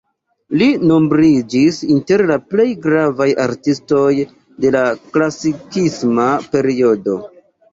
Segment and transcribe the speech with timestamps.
[0.59, 4.09] Li nombriĝis inter la plej gravaj artistoj
[4.65, 6.27] de la klasikisma
[6.57, 7.21] periodo.